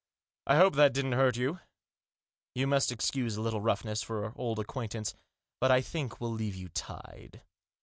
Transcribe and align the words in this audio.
I 0.47 0.55
hope 0.57 0.73
that 0.77 0.93
didn't 0.95 1.11
hurt 1.11 1.37
you; 1.37 1.59
you 2.55 2.65
must 2.65 2.91
excuse 2.91 3.37
a 3.37 3.41
little 3.43 3.61
roughness, 3.61 4.01
for 4.01 4.33
old 4.35 4.57
acquaintance, 4.57 5.13
but 5.59 5.69
I 5.69 5.81
think 5.81 6.19
we'll 6.19 6.31
leave 6.33 6.55
you 6.55 6.69
tied." 6.69 7.43